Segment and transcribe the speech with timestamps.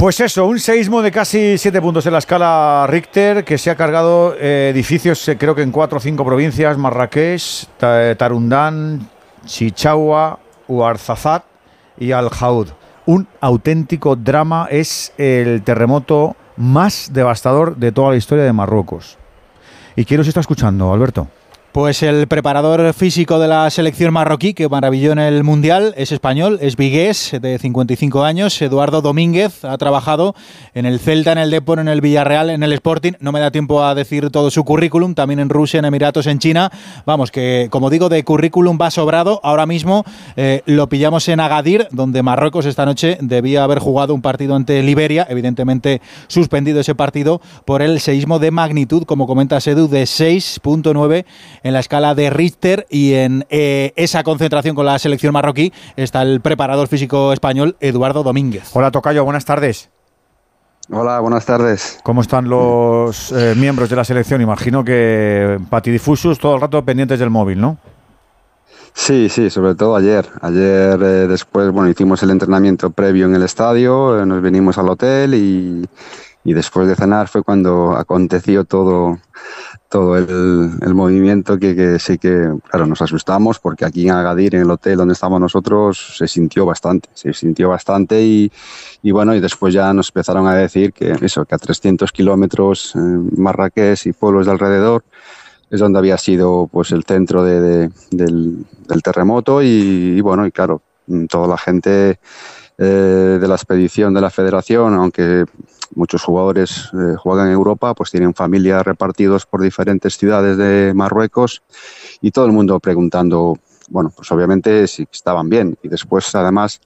[0.00, 3.76] Pues eso, un seísmo de casi 7 puntos en la escala Richter que se ha
[3.76, 7.66] cargado eh, edificios, eh, creo que en cuatro o cinco provincias: Marrakech,
[8.16, 9.10] Tarundán,
[9.44, 11.44] Chichaua, Uarzazat
[11.98, 12.68] y Al-Jaud.
[13.04, 19.18] Un auténtico drama es el terremoto más devastador de toda la historia de Marruecos.
[19.96, 21.28] ¿Y quién nos está escuchando, Alberto?
[21.72, 26.58] Pues el preparador físico de la selección marroquí que maravilló en el Mundial es español,
[26.60, 30.34] es vigués, de 55 años, Eduardo Domínguez, ha trabajado
[30.74, 33.52] en el Celta, en el Depor, en el Villarreal, en el Sporting, no me da
[33.52, 36.72] tiempo a decir todo su currículum, también en Rusia, en Emiratos, en China,
[37.06, 41.86] vamos, que como digo, de currículum va sobrado, ahora mismo eh, lo pillamos en Agadir,
[41.92, 47.40] donde Marruecos esta noche debía haber jugado un partido ante Liberia, evidentemente suspendido ese partido
[47.64, 51.26] por el seísmo de magnitud, como comenta Sedu, de 6.9
[51.62, 56.22] en la escala de Richter y en eh, esa concentración con la selección marroquí está
[56.22, 58.70] el preparador físico español Eduardo Domínguez.
[58.74, 59.90] Hola Tocayo, buenas tardes.
[60.92, 62.00] Hola, buenas tardes.
[62.02, 64.40] ¿Cómo están los eh, miembros de la selección?
[64.42, 67.78] Imagino que patidifusos todo el rato pendientes del móvil, ¿no?
[68.92, 70.26] Sí, sí, sobre todo ayer.
[70.40, 75.34] Ayer eh, después, bueno, hicimos el entrenamiento previo en el estadio, nos venimos al hotel
[75.34, 75.88] y,
[76.44, 79.18] y después de cenar fue cuando aconteció todo,
[79.88, 84.54] todo el, el movimiento que, que, sí que, claro, nos asustamos porque aquí en Agadir,
[84.54, 88.50] en el hotel donde estábamos nosotros, se sintió bastante, se sintió bastante y,
[89.02, 92.94] y bueno, y después ya nos empezaron a decir que eso, que a 300 kilómetros
[92.94, 95.04] eh, Marrakech y pueblos de alrededor
[95.70, 100.44] es donde había sido pues el centro de, de, del, del, terremoto y, y bueno,
[100.46, 100.82] y claro,
[101.28, 102.18] toda la gente
[102.78, 105.44] eh, de la expedición de la federación, aunque
[105.94, 111.62] muchos jugadores eh, juegan en Europa, pues tienen familias repartidos por diferentes ciudades de Marruecos
[112.20, 115.76] y todo el mundo preguntando, bueno, pues obviamente si estaban bien.
[115.82, 116.80] Y después, además,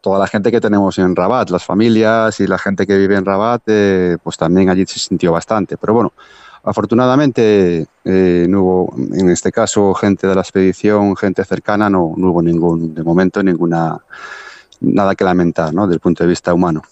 [0.00, 3.24] toda la gente que tenemos en Rabat, las familias y la gente que vive en
[3.24, 5.76] Rabat, eh, pues también allí se sintió bastante.
[5.76, 6.12] Pero bueno,
[6.62, 12.30] afortunadamente eh, no hubo, en este caso, gente de la expedición, gente cercana, no, no
[12.30, 13.98] hubo ningún, de momento, ninguna
[14.80, 15.86] nada que lamentar, ¿no?
[15.86, 16.82] Desde el punto de vista humano.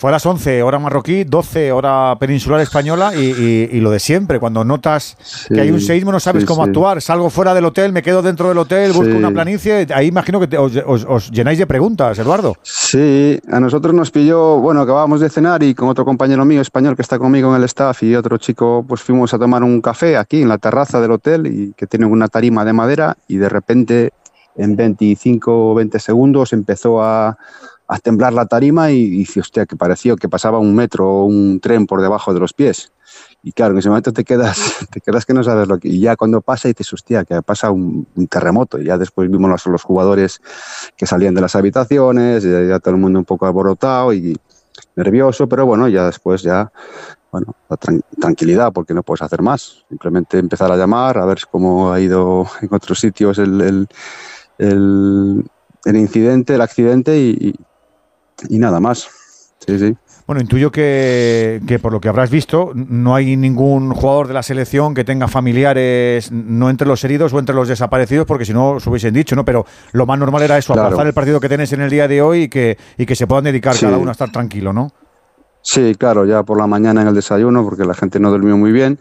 [0.00, 4.00] Fue a las 11 hora marroquí, 12 hora peninsular española y, y, y lo de
[4.00, 4.40] siempre.
[4.40, 6.70] Cuando notas sí, que hay un seísmo no sabes sí, cómo sí.
[6.70, 7.02] actuar.
[7.02, 9.86] Salgo fuera del hotel, me quedo dentro del hotel, busco una planicie.
[9.94, 12.56] Ahí imagino que te, os, os, os, llenáis de preguntas, Eduardo.
[12.62, 16.96] Sí, a nosotros nos pilló, bueno, acabábamos de cenar y con otro compañero mío español
[16.96, 20.16] que está conmigo en el staff y otro chico, pues fuimos a tomar un café
[20.16, 23.50] aquí en la terraza del hotel y que tiene una tarima de madera y de
[23.50, 24.12] repente
[24.56, 27.36] en 25 o 20 segundos empezó a
[27.90, 31.58] a temblar la tarima y, y hostia, que pareció que pasaba un metro o un
[31.58, 32.92] tren por debajo de los pies.
[33.42, 35.88] Y claro, en ese momento te quedas, te quedas que no sabes lo que.
[35.88, 38.78] Y ya cuando pasa y te hostia, que pasa un, terremoto.
[38.78, 40.40] Y ya después vimos los, los jugadores
[40.96, 44.38] que salían de las habitaciones, ya, todo el mundo un poco aborotado y
[44.94, 46.70] nervioso, pero bueno, ya después ya,
[47.32, 49.84] bueno, la tran tranquilidad, porque no puedes hacer más.
[49.88, 53.88] Simplemente empezar a llamar, a ver cómo ha ido en otros sitios el,
[54.58, 55.44] el,
[55.84, 57.54] el incidente, el accidente y,
[58.48, 59.08] y nada más.
[59.66, 59.96] Sí, sí.
[60.26, 64.44] Bueno, intuyo que, que, por lo que habrás visto, no hay ningún jugador de la
[64.44, 68.70] selección que tenga familiares, no entre los heridos o entre los desaparecidos, porque si no
[68.70, 69.44] os hubiesen dicho, ¿no?
[69.44, 70.86] Pero lo más normal era eso, claro.
[70.86, 73.26] aplazar el partido que tenéis en el día de hoy y que, y que se
[73.26, 73.86] puedan dedicar sí.
[73.86, 74.92] cada uno a estar tranquilo, ¿no?
[75.62, 78.72] Sí, claro, ya por la mañana en el desayuno, porque la gente no durmió muy
[78.72, 78.98] bien,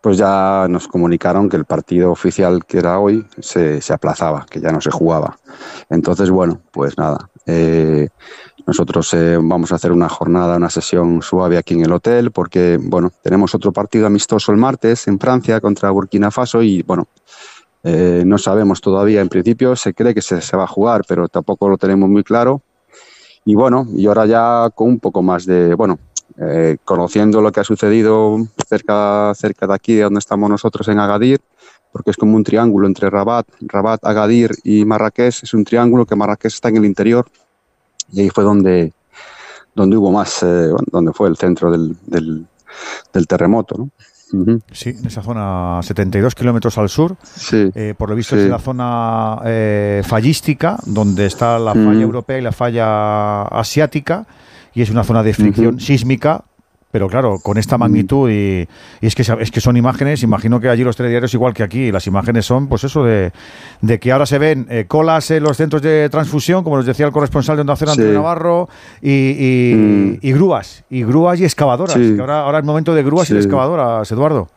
[0.00, 4.60] pues ya nos comunicaron que el partido oficial que era hoy se, se aplazaba, que
[4.60, 5.38] ya no se jugaba.
[5.90, 7.28] Entonces, bueno, pues nada.
[7.46, 8.08] Eh,
[8.70, 12.78] nosotros eh, vamos a hacer una jornada, una sesión suave aquí en el hotel porque,
[12.80, 17.08] bueno, tenemos otro partido amistoso el martes en Francia contra Burkina Faso y, bueno,
[17.82, 19.22] eh, no sabemos todavía.
[19.22, 22.22] En principio se cree que se, se, va a jugar, pero tampoco lo tenemos muy
[22.22, 22.62] claro.
[23.44, 25.98] Y bueno, y ahora ya con un poco más de, bueno,
[26.38, 28.36] eh, conociendo lo que ha sucedido
[28.68, 31.40] cerca, cerca de aquí, de donde estamos nosotros en Agadir,
[31.90, 36.14] porque es como un triángulo entre Rabat, Rabat, Agadir y Marrakech, es un triángulo que
[36.14, 37.26] Marrakech está en el interior
[38.12, 38.92] y ahí fue donde,
[39.74, 42.46] donde hubo más, eh, donde fue el centro del, del,
[43.12, 43.76] del terremoto.
[43.78, 43.90] ¿no?
[44.32, 44.60] Uh -huh.
[44.72, 47.16] Sí, en esa zona 72 kilómetros al sur.
[47.22, 48.42] Sí, eh, por lo visto sí.
[48.42, 54.26] es la zona eh, fallística, donde está la falla europea y la falla asiática,
[54.72, 55.80] y es una zona de fricción uh -huh.
[55.80, 56.44] sísmica
[56.90, 58.68] pero claro, con esta magnitud y,
[59.00, 61.92] y, es, que, es que son imágenes, imagino que allí los telediarios igual que aquí,
[61.92, 63.32] las imágenes son pues eso de,
[63.80, 67.06] de que ahora se ven eh, colas en los centros de transfusión, como nos decía
[67.06, 68.00] el corresponsal de Onda Cero, sí.
[68.00, 68.68] Antonio Navarro,
[69.00, 70.18] y, y, mm.
[70.20, 72.14] y, grúas, y grúas y excavadoras, sí.
[72.16, 73.34] que ahora, ahora es momento de grúas sí.
[73.34, 74.48] y de excavadoras, Eduardo.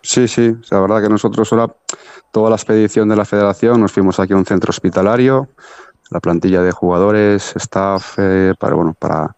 [0.00, 1.74] Sí, sí, la verdad que nosotros ahora,
[2.30, 5.48] toda la expedición de la federación, nos fuimos aquí a un centro hospitalario,
[6.10, 9.36] la plantilla de jugadores, staff, eh, para, bueno, para,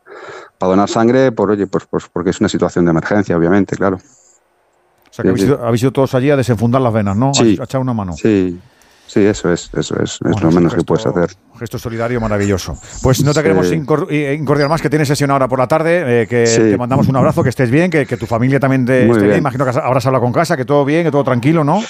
[0.61, 3.97] para donar sangre, por, oye, pues, pues porque es una situación de emergencia, obviamente, claro.
[3.97, 7.33] O sea, que habéis, ido, habéis, ido, todos allí a desenfundar las venas, ¿no?
[7.33, 7.57] Sí.
[7.59, 8.13] A echar una mano.
[8.13, 8.61] Sí,
[9.07, 11.35] sí, eso es, eso es, bueno, es lo menos gesto, que puedes hacer.
[11.55, 12.77] Un gesto solidario maravilloso.
[13.03, 13.43] Pues no te sí.
[13.43, 16.59] queremos incordiar más, que tienes sesión ahora por la tarde, eh, que sí.
[16.59, 19.27] te mandamos un abrazo, que estés bien, que, que tu familia también te, esté bien.
[19.29, 19.39] bien.
[19.39, 21.81] Imagino que habrás hablado con casa, que todo bien, que todo tranquilo, ¿no?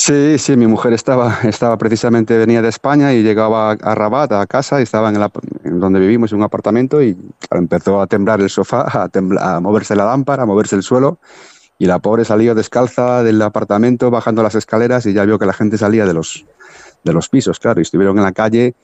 [0.00, 4.46] Sí, sí, mi mujer estaba, estaba precisamente, venía de España y llegaba a Rabat, a
[4.46, 5.30] casa, y estaba en, la,
[5.62, 7.14] donde vivimos, en un apartamento, y
[7.50, 8.80] empezó a temblar el sofá,
[9.12, 11.18] a, a moverse la lámpara, a moverse el suelo,
[11.78, 15.52] y la pobre salió descalza del apartamento, bajando las escaleras, y ya vio que la
[15.52, 16.46] gente salía de los,
[17.04, 18.74] de los pisos, claro, y estuvieron en la calle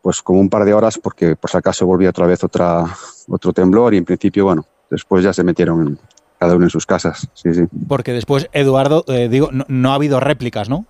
[0.00, 2.84] pues como un par de horas porque por si acaso volvía otra vez otra,
[3.28, 5.98] otro temblor y en principio, bueno, después ya se metieron en,
[6.38, 7.28] cada uno en sus casas.
[7.34, 7.62] Sí, sí.
[7.88, 10.86] Porque después, Eduardo, eh, digo, no, no, ha habido réplicas, ¿no?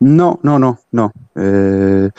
[0.00, 1.12] No, no, no, no.
[1.34, 2.10] Eh,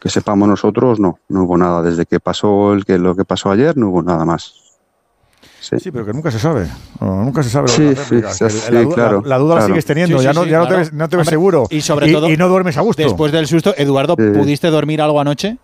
[0.00, 1.82] que sepamos nosotros, no, no hubo nada.
[1.82, 4.54] Desde que pasó el que lo que pasó ayer, no hubo nada más.
[5.60, 5.78] Sí.
[5.80, 6.68] sí, pero que nunca se sabe.
[7.00, 7.68] Nunca se sabe.
[7.68, 9.22] Sí, sí, sí, la, claro.
[9.22, 9.60] La, la duda claro.
[9.60, 10.18] la sigues teniendo.
[10.18, 11.66] Sí, ya no, sí, ya no te ves, no te ves Hombre, seguro.
[11.70, 12.30] Y sobre y, todo.
[12.30, 13.02] Y no duermes a gusto.
[13.02, 15.58] Después del susto, Eduardo, ¿pudiste dormir algo anoche?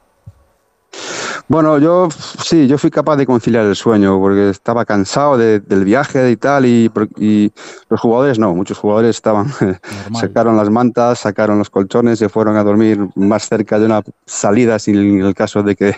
[1.52, 5.84] Bueno, yo sí, yo fui capaz de conciliar el sueño porque estaba cansado de, del
[5.84, 7.52] viaje y tal y, y,
[7.90, 9.52] los jugadores no, muchos jugadores estaban,
[10.18, 14.78] sacaron las mantas, sacaron los colchones, se fueron a dormir más cerca de una salida
[14.78, 15.94] sin el caso de que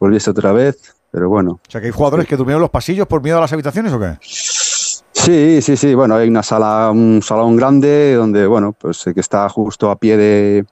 [0.00, 1.60] volviese otra vez, pero bueno.
[1.64, 3.92] O sea, que hay jugadores que durmieron en los pasillos por miedo a las habitaciones
[3.92, 4.18] o qué?
[4.20, 9.48] Sí, sí, sí, bueno, hay una sala, un salón grande donde, bueno, pues que está
[9.48, 10.66] justo a pie de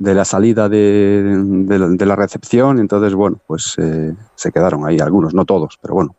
[0.00, 5.34] de la salida de, de, la recepción, entonces, bueno, pues eh, se quedaron ahí algunos,
[5.34, 6.16] no todos, pero bueno.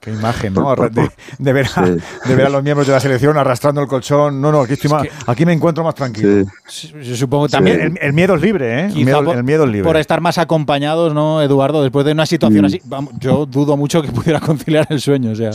[0.00, 0.74] Qué imagen, ¿no?
[0.74, 1.96] De, de, ver a, sí.
[2.24, 4.40] de, ver a, los miembros de la selección arrastrando el colchón.
[4.40, 6.50] No, no, aquí, estoy más, que, aquí me encuentro más tranquilo.
[6.66, 6.90] Sí.
[7.02, 7.80] Yo supongo que también.
[7.80, 8.86] El, el, miedo es libre, ¿eh?
[8.86, 9.86] El miedo, por, el miedo, es libre.
[9.86, 11.82] Por estar más acompañados, ¿no, Eduardo?
[11.82, 15.32] Después de una situación así, vamos, yo dudo mucho que pudiera conciliar el sueño.
[15.32, 15.50] O sea.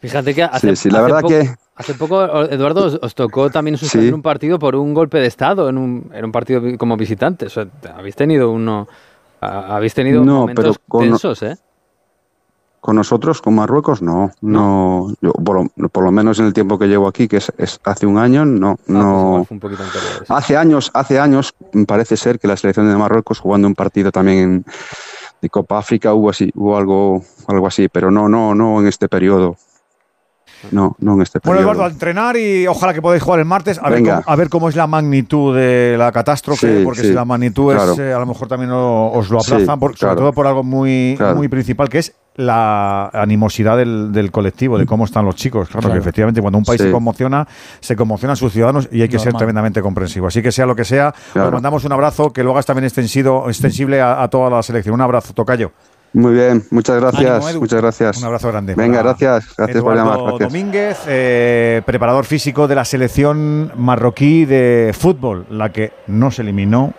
[0.00, 1.54] Fíjate que hace, sí, sí, la verdad que.
[1.76, 4.14] Hace poco, Eduardo, os, os tocó también suspender sí.
[4.14, 7.56] un partido por un golpe de Estado en un, en un partido como visitantes.
[7.56, 8.88] O sea, habéis tenido uno.
[9.40, 11.56] Habéis tenido no, momentos pero con, tensos, ¿eh?
[12.88, 14.32] Con nosotros, con Marruecos, no.
[14.40, 17.52] no, yo, por, lo, por, lo, menos en el tiempo que llevo aquí, que es,
[17.58, 18.78] es hace un año, no.
[18.80, 19.34] Ah, no.
[19.40, 20.24] Pues un poquito anterior, sí.
[20.30, 21.52] Hace años, hace años,
[21.86, 24.64] parece ser que la selección de Marruecos jugando un partido también en,
[25.42, 29.06] de Copa África hubo así, hubo algo, algo así, pero no, no, no en este
[29.06, 29.56] periodo.
[30.72, 31.72] No, no en este Bueno, periodo.
[31.74, 33.78] Eduardo, a entrenar y ojalá que podáis jugar el martes.
[33.82, 37.08] A, ver cómo, a ver cómo, es la magnitud de la catástrofe, sí, porque sí,
[37.08, 37.92] si la magnitud claro.
[37.92, 40.16] es, eh, a lo mejor también lo, os lo aplazan, Sí, por, sobre claro.
[40.16, 41.36] todo por algo muy, Claro.
[41.36, 45.68] muy principal, que es la animosidad del, del colectivo, de cómo están los chicos.
[45.68, 45.94] Claro, Claro.
[45.94, 46.86] que efectivamente cuando un país Sí.
[46.86, 47.46] se conmociona,
[47.80, 50.28] se conmocionan sus ciudadanos y hay que ser tremendamente comprensivo.
[50.28, 51.48] Así que sea lo que sea, Claro.
[51.48, 54.94] os mandamos un abrazo, que lo hagas también extensido, extensible a, a toda la selección.
[54.94, 55.72] Un abrazo, Tocayo.
[56.14, 58.16] Muy bien, muchas gracias, Ánimo, muchas gracias.
[58.18, 58.74] Un abrazo grande.
[58.74, 60.38] Venga, gracias, gracias por Eduardo llamar.
[60.38, 60.48] Gracias.
[60.52, 66.94] Domínguez, eh, preparador físico de la selección marroquí de fútbol, la que no se eliminó